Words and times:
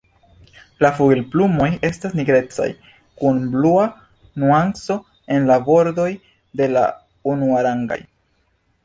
La 0.83 0.89
flugilplumoj 0.99 1.67
estas 1.89 2.15
nigrecaj, 2.19 2.69
kun 3.23 3.37
blua 3.57 3.83
nuanco 4.45 4.97
en 5.37 5.47
la 5.53 5.59
bordoj 5.69 6.09
de 6.63 6.71
la 6.73 6.87
unuarangaj. 7.35 7.99